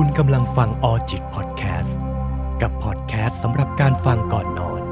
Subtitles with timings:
[0.00, 2.00] คุณกำลังฟังออจิตพอดแคสต์
[2.62, 4.82] กับพอดแคสต์สำหรับการฟังก่อนนอน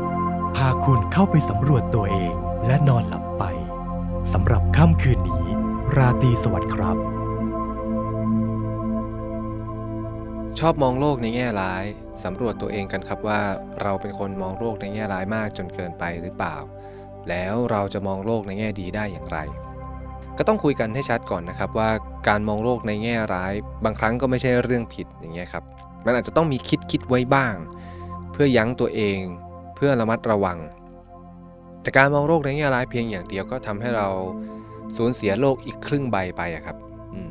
[0.56, 2.34] พาคุณเข้าไปสำรวจตัวเอง
[2.66, 3.44] และนอนหลับไป
[4.32, 5.44] สำหรับค่ำคืนนี้
[5.96, 6.96] ราตรีสวัสดิ์ครับ
[10.58, 11.84] ชอบมองโลกในแง่ร้าย
[12.24, 13.40] สำรวจตัวเองกันครับว่า
[13.82, 16.56] เราเป็นคนมองโลกในแง่ร้ายมากจนเกินไปหรือเปล่า
[17.28, 19.38] แล้วเราจะมองโลกในแง่ดีได้อย่างไร
[20.38, 21.90] ก็ต้องคุยกันให้ชัดก่อนนะครับว่า
[22.28, 23.52] การมองโลกในแง่ร้าย
[23.84, 25.64] บางครั้งก็ไม่ใช่เรื่องผิดอย่างเงี้ยครับ
[26.06, 27.54] มันอาจจะต้องมีคิดคิดไว้บ้าง
[28.32, 29.18] เพื่อยั้งตัวเอง
[29.74, 30.58] เพื่อระมัดระวัง
[31.82, 34.08] แต่การมองโลกในแง่ร้ายเพียงอย่างเดียวก็ทำให้เรา
[34.96, 36.76] สูญเสียโลกอีกครึ่งใบไปอะครับ
[37.14, 37.30] อืม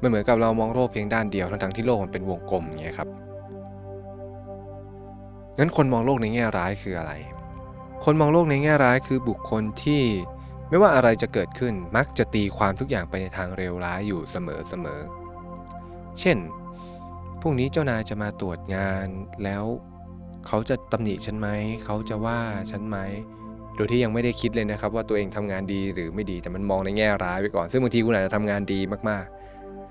[0.00, 3.08] มันเหมือนกับเรามองโลกเพียงด้านเดียวทั้งๆที่โลกมันเป็นวงกลมอย่างเงี้ยครับ
[5.58, 7.12] งั้นคนมองโลกในแง่ร้ายคืออะไร
[8.04, 10.02] คนมองโลกในแง่ร้ายคือบุคคลที่
[10.70, 15.00] ไม่ว่าอะไรจะเกิดขึ้นมักจะตีความทุกอย่างไปในทางเร็วร้ายอยู่เสมอเสมอ
[16.20, 16.38] เช่น
[17.40, 19.08] พรุ่งนี้เจ้านายจะมาตรวจงาน
[19.44, 19.64] แล้ว
[20.46, 21.48] เขาจะตำหนิฉันไหม
[21.84, 22.40] เขาจะว่า
[22.70, 22.98] ฉันไหม
[23.76, 29.24] โดยที่ยังไม่ได้คิดเลยนะครับ ว่าตัวเองทำงานดีหรือไม่ดี แต่มันมองในแง่ร้ายไปก่อน ซึ่งบางทีคุณอาจจะทำงานดีมาก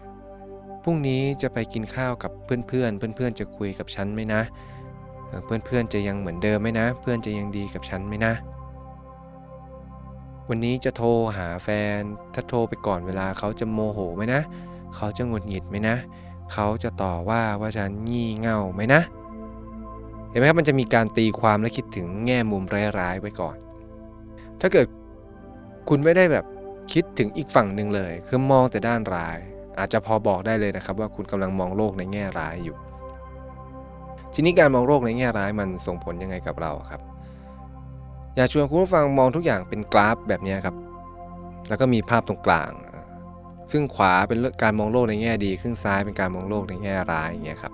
[0.09, 4.41] ๆ พรุ่งนี้จะไปกินข้าวกับเพื่อนๆ เพื่อนๆ จะคุยกับฉันไหมนะ
[5.45, 8.33] เพื่อนๆ จะยังเหมือนเดิมไหมนะ เพื่อนจะยังดีกับฉันไหมนะ
[10.51, 11.99] วันนี้จะโทรหาแฟน
[12.33, 14.41] ถ้าโทรไปก่อนเวลาเขาจะโมโหไหมนะ
[14.95, 15.95] เขาจะหงุดหงิดไหมนะ
[16.53, 19.01] เขาจะต่อว่าว่าฉันงี่เง่าไหมนะ
[20.29, 22.63] เห็นไหมครับมันจะมีการตีความและคิดถึงแง่มุม
[22.99, 23.55] ร้ายๆไว้ก่อน
[24.59, 24.87] ถ้าเกิด
[25.89, 26.45] คุณไม่ได้แบบ
[26.93, 29.37] คิดถึงอีกฝั่งหนึ่งเลย คือมองแต่ด้านร้าย
[29.79, 32.75] อาจจะพอบอกได้เลยนะครับ ว่าคุณกำลังมองโลกในแง่ร้ายอยู่
[34.33, 37.08] ทีนี้การมองโลกในแง่ร้ายมันส่งผลยังไงกับเราครับ
[38.35, 40.75] อยากชวนคุณผู้ฟังมองทุกอย่างเป็นกราฟแบบนี้ครับ
[41.69, 42.71] แล้วก็มีภาพตรงกลาง
[43.69, 47.73] ครึ่งขวาเป็นการมองโลกในแง่ดี ครึ่งซ้ายเป็นการมองโลกในแง่ร้ายอย่างเงี้ยครับ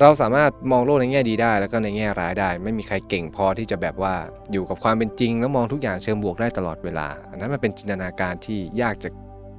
[0.00, 4.14] เราสามารถมองโลกในแง่ดีได้ แล้วก็ในแง่ร้ายได้ ไม่มีใครเก่งพอที่จะแบบว่า
[4.52, 9.08] อยู่กับความเป็นจริง แล้วมองทุกอย่างเชิงบวกได้ตลอดเวลา อันนั้นมันเป็นจินตนาการที่ยากจะ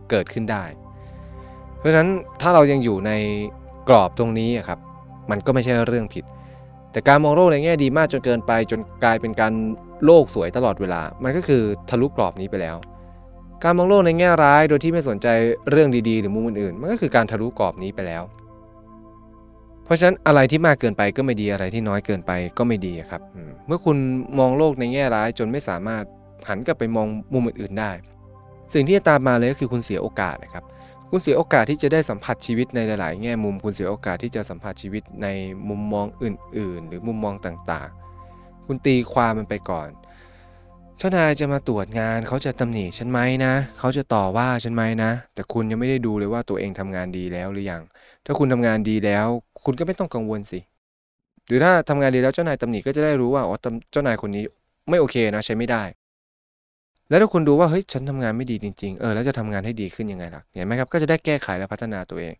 [0.09, 0.63] เกิดขึ้นได้
[1.77, 2.09] เพราะฉะนั้น
[2.41, 3.11] ถ้าเรายังอยู่ใน
[3.89, 4.79] กรอบตรงนี้ครับ
[5.31, 6.25] มันก็ไม่ใช่เรื่องผิด
[6.93, 9.53] แต่การมองโลกในแง่ดีมากจนเกินไป จนกลายเป็นการ
[10.05, 12.75] โลกสวยตลอดเวลา มันก็คือทะลุกรอบนี้ไปแล้ว
[13.63, 15.27] การมองโลกในแง่ร้ายโดยที่ไม่สนใจ
[15.69, 18.23] เรื่องดีๆ หรือมุมอื่นๆ มันก็คือการทะลุกรอบนี้ไปแล้ว
[19.85, 23.21] เพราะฉะนั้นอะไรที่มากเกินไปก็ไม่ดีอะไรที่น้อยเกินไปก็ไม่ดีครับ
[23.67, 23.97] เมื่อคุณ
[24.39, 26.03] มองโลกในแง่ร้ายจนไม่สามารถ
[26.49, 27.91] หันกลับไปมองมุมอื่นๆได้
[28.73, 30.63] สิ่งที่จะตามมาเลยก็คือคุณเสียโอกาสนะครับ
[31.15, 35.27] คุณเสียโอกาสที่จะได้สัมผัสชีวิตในหลาย ๆ แง่มุม คุณเสียโอกาสที่จะสัมผัสชีวิตใน
[35.69, 37.89] มุมมองอื่น ๆ หรือมุมมองต่าง
[38.27, 39.89] ๆ คุณตีความมันไปก่อน
[40.97, 47.81] เจ้านายจะมาตรวจงาน เขาจะตำหนิฉันไหมนะ เขาจะต่อว่าฉันไหมนะ แต่คุณยังไม่ได้ดูเลยว่าตัวเองทำงานดีแล้วหรือยัง
[48.25, 49.27] ถ้าคุณทำงานดีแล้ว
[49.63, 50.59] คุณก็ไม่ต้องกังวลสิ
[51.47, 53.55] หรือถ้าทำงานดีแล้วเจ้านายตำหนิก็จะได้รู้ว่า อ๋อ
[53.91, 54.43] เจ้านายคนนี้
[54.89, 55.83] ไม่โอเคนะ ใช้ไม่ได้
[57.13, 62.33] แล้วถ้าคุณดูว่าเฮ้ยฉันทำงานไม่ดีจริง ๆ เออแล้วจะทำงานให้ดีขึ้นยังไงล่ะเห็นไหมครับก็จะได้แก้ไขและพัฒนาตัวเอง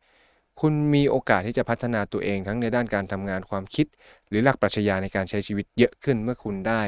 [0.61, 3.85] คุณมีโอกาสที่จะพัฒนาตัวเองทั้งในด้านการทำงานความคิด
[4.29, 6.81] หรือหลักปรัชญาในการใช้ชีวิตเยอะขึ้นเมื่อคุณได้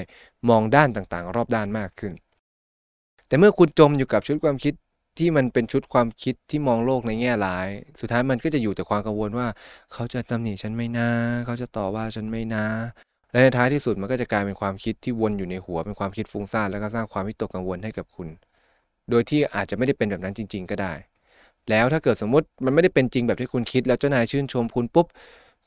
[0.50, 2.13] มองด้านต่างๆ รอบด้านมากขึ้น
[3.28, 4.74] แต่เมื่อคุณจมอยู่กับชุดความคิด
[5.19, 7.68] ที่มันเป็นชุดความคิดที่มองโลกในแง่ร้าย
[8.00, 9.47] สุดท้ายมันก็จะอยู่แต่ความกังวลว่า
[9.94, 11.09] เขาจะตำหนิฉันไม่นะ
[11.45, 12.66] เขาจะต่อว่าฉันไม่นะ
[13.35, 18.28] และในท้ายที่สุดมันก็จะกลายเป็นความคิดที่วนอยู่ในหัวเป็นความคิดฟุ้งซ่านแล้วก็สร้างความวิตกกังวลให้กับคุณ
[19.09, 20.94] โดยที่อาจจะไม่ได้เป็นแบบนั้นจริง ๆ ก็ได้
[21.69, 25.07] แล้วถ้าเกิดสมมติมันไม่ได้เป็นจริงแบบที่คุณคิด แล้วเจ้านายชื่นชมคุณปุ๊บ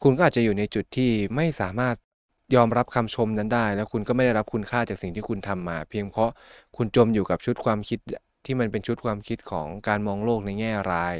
[0.03, 1.97] คุณก็อาจจะอยู่ในจุดที่ไม่สามารถ
[2.55, 6.31] ยอมรับคำชมนั้นได้ แล้วคุณก็ไม่ได้รับคุณค่าจากสิ่งที่คุณทำมา เพียงเพราะ
[6.77, 7.99] คุณจมอยู่กับชุดความคิด
[8.45, 11.17] ที่มันเป็นชุดความคิดของการมองโลกในแง่ร้าย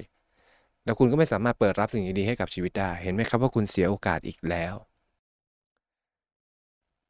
[0.85, 4.88] แล้วคุณก็ไม่สามารถเปิดรับสิ่งดีๆให้กับชีวิตได้ เห็นไหมครับว่าคุณเสียโอกาสอีกแล้ว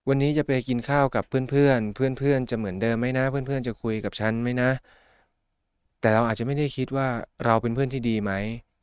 [0.08, 4.70] วันนี้จะไปกินข้าวกับเพื่อนๆ เพื่อนๆ จะเหมือนเดิมไหมนะ เพื่อนๆ จะคุยกับฉันไหมนะ
[6.00, 7.08] แต่เราอาจจะไม่ได้คิดว่า
[7.44, 8.32] เราเป็นเพื่อนที่ดีไหม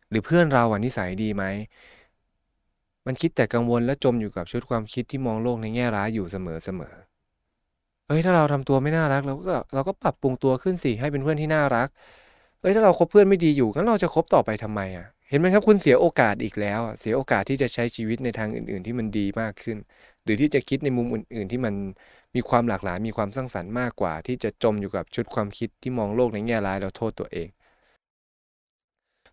[0.10, 1.44] หรือเพื่อนเราอะนิสัยดีไหม
[3.06, 6.38] มันคิดแต่กังวลและจมอยู่กับชุดความคิดที่มองโลกในแง่ร้ายอยู่เส
[6.80, 11.88] มอๆเอ้ยถ้าเราทำตัวไม่น่ารักเราก็เราก็ปรับปรุงตัวขึ้นสิให้เป็นเพื่อนที่น่ารัก
[12.62, 19.78] เอ้ยถ้าเราคบเพื่อนไม่ดีอยู่งั้นเราจะคบต่อไปทำไมอะเห็นไหมครับคุณเสียโอกาสอีกแล้ว เสียโอกาสที่จะใช้ชีวิตในทางอื่น ๆ ที่มันดีมากขึ้น
[20.26, 21.74] หรือที่จะคิดในมุมอื่น ๆ ที่มัน
[22.36, 27.48] มีความหลากหลายมีความสร้างสรรค์มากกว่า ที่จะจมอยู่กับชุดความคิดที่มองโลกในแง่ร้ายแล้วโทษตัวเอง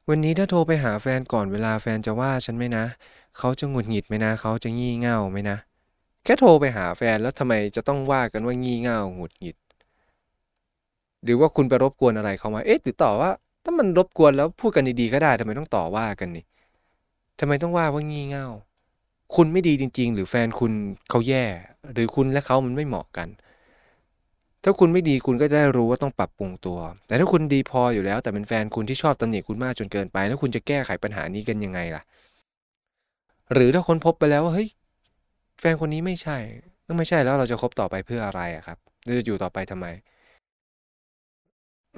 [0.08, 2.84] วันนี้ถ้าโทรไปหาแฟนก่อนเวลาแฟนจะว่าฉันไหมนะ
[3.38, 5.56] เขาจะหงุดหงิดไหมนะ เขาจะงี่เง่าไหมนะ
[6.24, 9.56] แค่โทรไปหาแฟนแล้วทำไมจะต้องว่ากันว่างี่เง่าหงุดหงิด
[11.24, 13.30] หรือว่าคุณไปรบกวนอะไรเขามา เอ๊ะหรือต่อว่า
[13.64, 16.44] ถ้ามันรบกวนแล้วพูดกันดีๆก็ได้ทำไมต้องต่อว่ากันนี่
[17.40, 18.46] ทำไมต้องว่าว่างี่เง่า
[19.36, 20.72] คุณไม่ดีจริง ๆ หรือแฟนคุณ
[21.10, 21.44] เขาแย่
[21.92, 23.28] หรือคุณและเขามันไม่เหมาะกัน
[24.64, 32.02] ถ้าคุณไม่ดีคุณก็จะได้รู้ว่าต้องปรับปรุงตัว แต่ถ้าคุณดีพออยู่แล้ว แต่เป็นแฟนคุณที่ชอบตำหนิคุณมากจนเกินไป แล้วคุณจะแก้ไขปัญหานี้กันยังไงล่ะ
[33.52, 34.68] หรือถ้าคนพบไปแล้วว่าเฮ้ย
[35.60, 36.36] แฟนคนนี้ไม่ใช่
[36.86, 39.86] ก็ไม่ใช่แล้วเราจะคบต่อไปเพื่ออะไรอะครับเราจะอยู่ต่อไปทำไม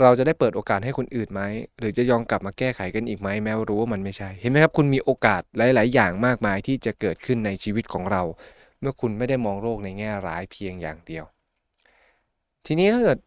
[0.01, 1.43] เราจะได้เปิดโอกาสให้คนอื่นไหม
[1.79, 8.23] หรือจะยอมกลับมาแก้ไขกันอีกไหมแม้ว่ารู้ว่ามันไม่ใช่ เห็นไหมครับ คุณมีโอกาสหลาย ๆ อย่างมากมายที่จะเกิดขึ้นในชีวิตของเรา
[8.81, 11.25] เมื่อคุณไม่ได้มองโลกในแง่ร้ายเพียงอย่างเดียว
[12.67, 13.19] ทีนี้ถ้าเกิด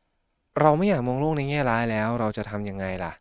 [0.61, 3.13] เราไม่อยากมองโลกในแง่ร้ายแล้ว เราจะทำยังไงล่ะ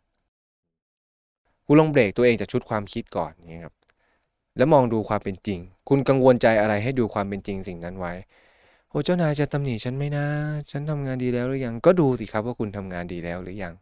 [1.65, 3.73] คุณลองเบรกตัวเองจากชุดความคิดก่อนนี่ครับ
[4.57, 5.59] แล้วมองดูความเป็นจริง
[5.89, 8.13] คุณกังวลใจอะไรให้ดูความเป็นจริงสิ่งนั้นไว้
[8.89, 10.25] โอ้เจ้านายจะตำหนิฉันไหมนะ
[10.71, 13.73] ฉันทำงานดีแล้วหรือยัง ก็ดูสิครับว่าคุณทำงานดีแล้วหรือยัง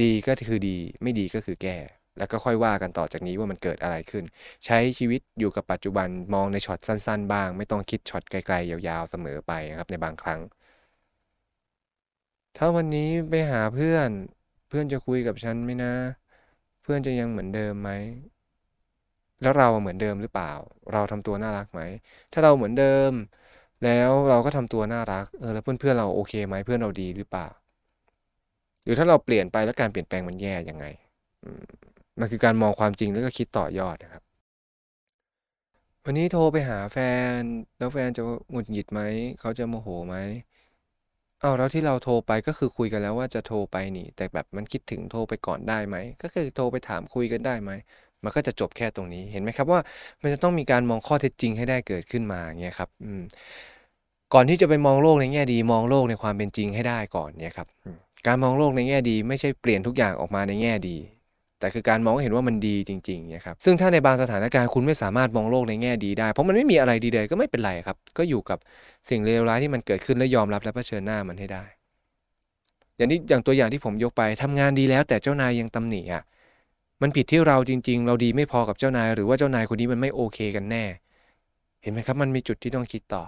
[0.00, 1.76] ดีก็คือดี ไม่ดีก็คือแก้
[2.18, 4.24] แล้วก็ค่อยว่ากันต่อจากนี้ว่ามันเกิดอะไรขึ้น
[4.64, 10.40] ใช้ชีวิตอยู่กับปัจจุบัน มองในช็อตสั้น ๆ บ้าง ไม่ต้องคิดช็อตไกลๆ ยาวๆ เสมอไปนะครับในบางครั้ง
[12.56, 14.10] ถ้าวันนี้ไปหาเพื่อน
[14.68, 15.92] เพื่อนจะคุยกับฉันไหมนะ
[16.82, 17.90] เพื่อนจะยังเหมือนเดิมไหม
[19.42, 20.52] แล้วเราเหมือนเดิมหรือเปล่า
[20.92, 21.80] เราทำตัวน่ารักไหม
[22.32, 23.12] ถ้าเราเหมือนเดิม
[23.84, 27.46] แล้วเราก็ทำตัวน่ารักเออแล้วเพื่อนๆเราโอเคไหมเพื่อนเราดีหรือเปล่า
[28.84, 30.84] หรือถ้าเราเปลี่ยนไปแล้วการเปลี่ยนแปลงมันแย่ยังไง
[32.20, 34.22] มันคือการมองความจริงแล้วก็คิดต่อยอดนะครับ
[36.04, 36.98] วันนี้โทรไปหาแฟ
[37.38, 37.40] น
[37.78, 39.00] แล้วแฟนจะหงุดหงิดไหม
[39.40, 40.16] เขาจะโมโหไหม
[41.40, 47.70] เอาแล้วที่เราโทรไปก็คือคุยกันแล้วว่าจะโทรไปนี่ แต่แบบมันคิดถึงโทรไปก่อนได้ไหมก็คือโทรไปถามคุยกันได้ไหม
[48.24, 49.80] มันก็จะจบแค่ตรงนี้เห็นไหมครับว่า
[50.22, 52.88] มันจะต้องมีการมองข้อเท็จจริงให้ได้เกิดขึ้นมาเงี้ยครับ
[54.34, 57.68] ก่อนที่จะไปมองโลกในแง่ดี มองโลกในความเป็นจริงให้ได้ก่อนเนี่ยครับ
[58.26, 60.96] การมองโลกในแง่ดี ไม่ใช่เปลี่ยนทุกอย่างออกมาในแง่ดี
[61.60, 68.58] แต่คือการมองเห็นว่ามันดีจริงๆเนี่ยครับซึ่งถ้าในบางสถานการณ์คุณไม่สามารถมองโลกในแง่ดีได้ เพราะมันไม่มีอะไรดีเลยก็ไม่เป็นไรครับ ก็อยู่กับ
[69.10, 71.64] สิ่งเลวร้ายที่มันเกิดขึ้นและยอมรับและเผชิญหน้ามันให้ได้
[72.96, 76.22] อย่างที่อย่างตัวอย่างที่ผมยกไปทำงานดีแล้ว แต่เจ้านายยังตำหนิอะ
[77.02, 80.84] มันผิดที่เราจริง ๆ เราดีไม่พอกับเจ้านาย หรือว่าเจ้านายคนนี้มันไม่โอเคกันแน่
[81.82, 83.22] เห็นไหมครับ มันมีจุดที่ต้องคิดต่อ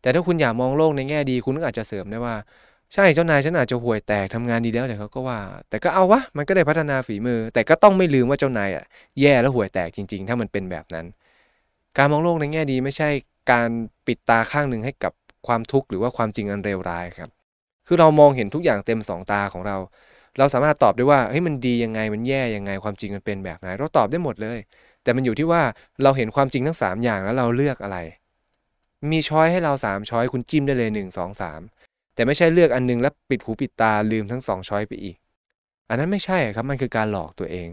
[0.00, 2.34] แต่ถ้าคุณอยากมองโลกในแง่ดี คุณก็อาจจะเสริมได้ว่า
[2.94, 8.84] ใช่เจ้านายฉันอาจจะห่วยแตกทำงานดีแล้วแต่เขาก็ว่า แต่ก็เอาวะมันก็ได้พัฒนาฝีมือ แต่ก็ต้องไม่ลืมว่าเจ้านายอะ
[9.20, 11.06] แย่และห่วยแตกจริง ๆ ถ้ามันเป็นแบบนั้น
[11.98, 13.08] การมองโลกในแง่ดีไม่ใช่
[13.52, 13.68] การ
[14.06, 15.12] ปิดตาข้างหนึ่งให้กับ
[15.46, 17.30] ความทุกข์หรือว่าความจริงอันเลวร้ายครับ
[17.86, 19.76] คือเรามองเห็นทุกอย่างเต็มสองตาของเรา
[20.38, 24.58] เราสามารถตอบได้ว่าเฮ้ยมันดียังไงมันแย่ยังไงความจริงมันเป็นแบบไหน เราตอบได้หมดเลย
[25.02, 25.62] แต่มันอยู่ที่ว่า
[26.02, 27.98] เราเห็นความจริงทั้ง 3 อย่างแล้วเราเลือกอะไร
[29.10, 35.16] มีช้อยให้เรา 3 ช้อยคุณจิ้มได้เลย 1 2 3 แต่ไม่ใช่เลือกอันนึงแล้วปิดหูปิดตาลืมทั้ง 2 ช้อยไปอีก
[35.88, 37.68] อันนั้นไม่ใช่ครับมันคือการหลอกตัวเอง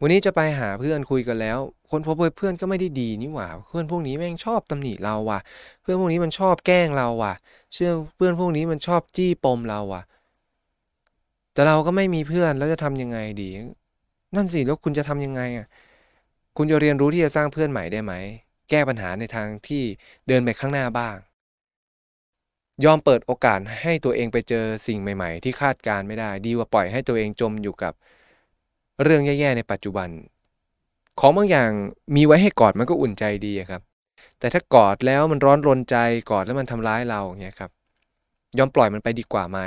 [0.00, 1.58] วันนี้จะไปหาเพื่อนคุยกันแล้ว
[1.90, 5.40] คนพบเพื่อนก็ไม่ได้ดีนี่หว่า เพื่อนพวกนี้แม่งชอบตำหนิเราว่ะ
[5.82, 7.34] เพื่อนพวกนี้มันชอบแกล้งเราว่ะ
[7.74, 10.02] เชื่อเพื่อนพวกนี้มันชอบจี้ปมเราว่ะ
[11.52, 13.50] แต่เราก็ไม่มีเพื่อนแล้วจะทำยังไงดี
[14.36, 15.66] นั่นสิแล้วคุณจะทำยังไงอะ
[16.56, 18.12] คุณจะเรียนรู้ที่จะสร้างเพื่อนใหม่ได้ไหม
[18.70, 19.82] แก้ปัญหาในทางที่
[20.28, 21.16] เดินไปข้างหน้าบ้าง
[22.84, 27.92] ยอมเปิดโอกาสให้ตัวเองไปเจอสิ่งใหม่ ๆ ที่คาดการไม่ได้ ดีกว่าปล่อยให้ตัวเองจมอยู่กับ
[29.02, 30.08] เรื่องแย่ๆในปัจจุบัน
[31.20, 31.70] ของบางอย่าง
[32.16, 33.82] มีไว้ให้กอดมันก็อุ่นใจดีครับ
[34.38, 35.96] แต่ถ้ากอดแล้วมันร้อนรนใจ
[36.30, 37.70] กอดแล้วมันทำร้ายเราอย่างเงี้ยครับ
[38.58, 39.58] ยอมปล่อยมันไปดีกว่าไหม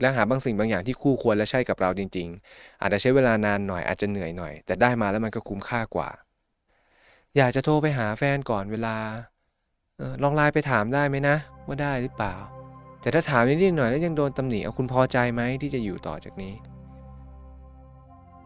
[0.00, 6.08] และหาบางสิ่งบางอย่างที่คู่ควรและใช่กับเราจริง ๆ อาจจะใช้เวลานานหน่อยอาจจะเหนื่อยหน่อย แต่ได้มาแล้วมันก็คุ้มค่ากว่า
[7.36, 8.96] อยากจะโทรไปหาแฟนก่อนเวลา
[10.00, 12.34] ออลองไลน์ไปถามได้ไหมนะ ว่าได้หรือเปล่า
[13.00, 16.54] แต่ถ้าถามนิดๆหน่อยแล้วยังโดนตำหนิเอาคุณพอใจไหมที่จะอยู่ต่อจากนี้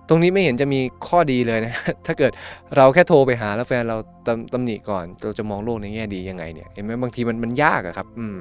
[0.08, 1.74] ตรงนี้ไม่เห็นจะมีข้อดีเลยนะ
[2.06, 2.32] ถ้าเกิด
[2.76, 8.36] เราแค่โทรไปหาแล้วแฟนเราตำตำหนิก่อน เราจะมองโลกในแง่ดียังไงเนี่ยเห็นไหมบางทีมันมันยากอะครับ อืม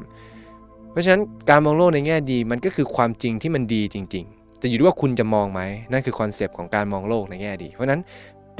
[0.95, 5.61] เพราะฉะนั้นการมองโลกในแง่ดีมันก็คือความจริงที่มันดีจริง ๆ แต่อยู่ที่ว่าคุณจะมองไหม
[5.91, 8.01] นั่นคือ concept ของการมองโลกในแง่ดี เพราะฉะนั้น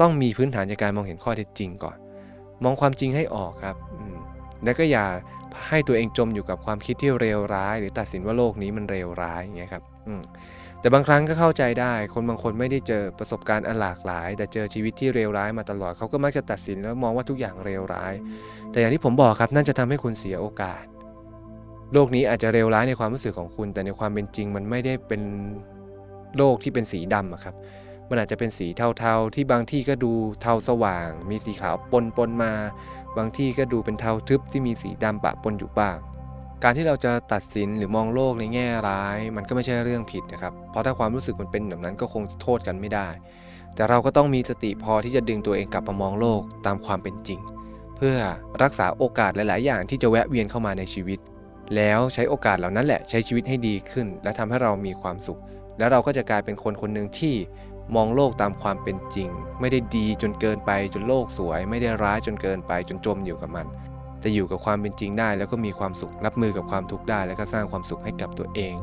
[0.00, 1.96] ต้องมีพื้นฐานในการมองเห็นข้อเท็จจริงก่อน
[2.64, 3.76] มองความจริงให้ออกครับ
[4.64, 5.06] แล้วก็อย่า
[5.68, 9.82] ให้ตัวเองจมอยู่กับความคิดที่เลวร้าย หรือตัดสินว่าโลกนี้มันเลวร้ายอย่างเงี้ยครับ
[10.80, 18.14] แต่บางครั้งก็เข้าใจได้ คนบางคนไม่ได้เจอประสบการณ์อันหลากหลาย แต่เจอชีวิตที่เลวร้ายมาตลอดเขาก็มักจะตัดสินแล้วมองว่าทุกอย่างเลวร้าย
[18.70, 20.84] แต่อย่างที่ผมบอกครับนั่นจะทำให้คุณเสียโอกาส
[21.92, 25.22] โลกนี้อาจจะเลวร้ายในความรู้สึกของคุณ แต่ในความเป็นจริงมันไม่ได้เป็น
[26.36, 27.54] โลกที่เป็นสีดำอะครับ
[28.08, 28.66] มันอาจจะเป็นสี
[28.98, 32.52] เทาๆ ที่บางที่ก็ดูเทาสว่าง มีสีขาวปนปนมา
[33.16, 35.96] บางที่ก็ดูเป็นเทาทึบที่มีสีดำปะปนอยู่บ้าง
[36.62, 43.08] การที่เราจะตัดสินหรือมองโลกในแง่ร้าย มันก็ไม่ใช่เรื่องผิดนะครับ เพราะถ้าความรู้สึกมันเป็นแบบนั้นก็คงโทษกันไม่ได้
[43.74, 47.40] แต่เราก็ต้องมีสติพอที่จะดึงตัวเองกลับมามองโลกตามความเป็นจริง
[47.96, 48.16] เพื่อ
[48.62, 51.18] รักษาโอกาสหลาย ๆ อย่างที่จะแวะเวียนเข้ามาในชีวิต
[51.74, 55.40] แล้วใช้โอกาสเหล่านั้นแหละใช้ชีวิตให้ดีขึ้น และทำให้เรามีความสุข
[55.78, 57.34] แล้วเราก็จะกลายเป็นคนคนหนึ่งที่
[57.94, 59.28] มองโลกตามความเป็นจริง
[59.60, 63.66] ไม่ได้ดีจนเกินไปจนโลกสวย ไม่ได้ร้ายจนเกินไปจนจมอยู่กับมัน
[64.20, 68.74] แต่อยู่กับความเป็นจริงได้ แล้วก็มีความสุขรับมือกับความทุกข์ได้ แล้วก็สร้างความสุขให้กับตัวเอง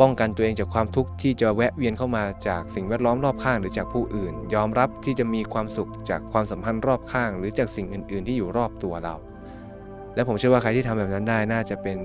[0.00, 9.14] ป้องกันตัวเองจากความทุกข์ที่จะแวะเวียนเข้ามาจากสิ่งแวดล้อมรอบข้างหรือจากผู้อื่น ยอมรับที่จะมีความสุขจากความสัมพันธ์รอบข้าง หรือจากสิ่งอื่น ๆ ที่อยู่รอบตัวเรา
[10.16, 11.98] และผมเชื่อว่าใครที่ทำแบบนั้นได้น่าจะเป็น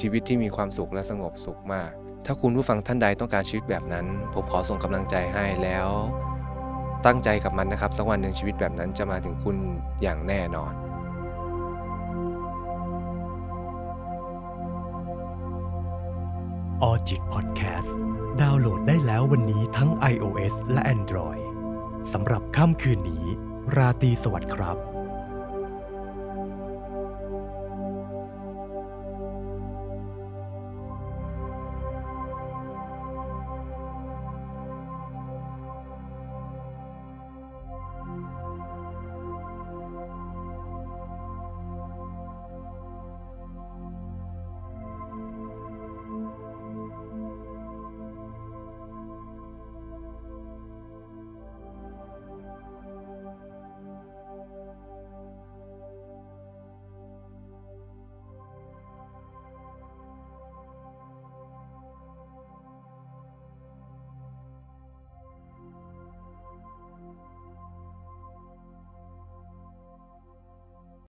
[0.00, 1.90] ชีวิตที่มีความสุขและสงบสุขมาก
[2.26, 5.88] ถ้าคุณผู้ฟังท่านใดต้องการชีวิตแบบนั้น ผมขอส่งกำลังใจให้แล้ว
[7.06, 9.56] ตั้งใจกับมันนะครับ สักวันหนึ่งชีวิตแบบนั้นจะมาถึงคุณ
[10.02, 10.72] อย่างแน่นอน
[16.82, 17.98] ออจิตพอดแคสต์
[18.40, 21.42] ดาวน์โหลดได้แล้ววันนี้ทั้ง iOS และ Android
[22.12, 23.24] สำหรับค่ำคืนนี้
[23.76, 24.95] ราตรีสวัสดิ์ครับ